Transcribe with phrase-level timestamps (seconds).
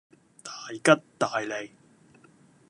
[0.43, 1.73] 大吉大利